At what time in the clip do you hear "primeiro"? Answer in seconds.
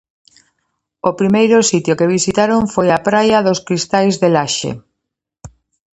1.19-1.67